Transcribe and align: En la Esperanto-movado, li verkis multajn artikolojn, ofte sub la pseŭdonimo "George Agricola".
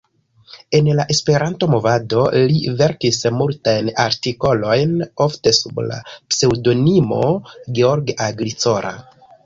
En 0.77 0.87
la 0.99 1.03
Esperanto-movado, 1.15 2.23
li 2.53 2.71
verkis 2.81 3.21
multajn 3.41 3.93
artikolojn, 4.07 4.97
ofte 5.29 5.57
sub 5.61 5.85
la 5.93 6.03
pseŭdonimo 6.17 7.25
"George 7.81 8.23
Agricola". 8.31 9.01